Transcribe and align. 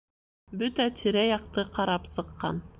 Бөтә 0.61 0.87
тирә-яҡты 1.03 1.69
ҡарап 1.79 2.13
сыҡҡан. 2.17 2.67